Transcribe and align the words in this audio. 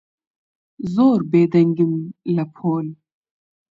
زۆر 0.93 1.19
بێدەنگم 1.31 1.93
لە 2.35 2.43
پۆل. 2.55 2.87